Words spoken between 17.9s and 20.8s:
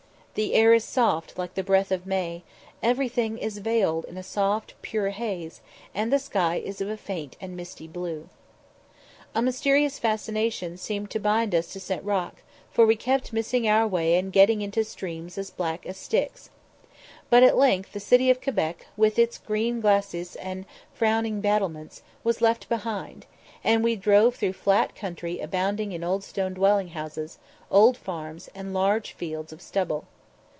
the city of Quebec, with its green glacis and